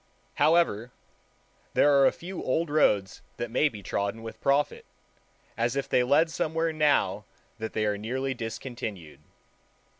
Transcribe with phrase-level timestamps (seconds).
[0.41, 0.89] However,
[1.75, 4.83] there are a few old roads that may be trodden with profit,
[5.55, 7.23] as if they led somewhere now
[7.59, 9.19] that they are nearly discontinued.